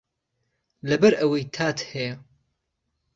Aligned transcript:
لەبەر 0.89 1.13
ئەوەی 1.19 1.45
تات 1.55 1.79
هەیە 1.91 2.13